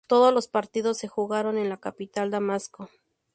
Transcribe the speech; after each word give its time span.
Todos 0.07 0.33
los 0.33 0.47
partidos 0.47 0.97
se 0.97 1.07
jugaron 1.07 1.59
en 1.59 1.69
la 1.69 1.77
capital 1.79 2.31
Damasco. 2.31 2.89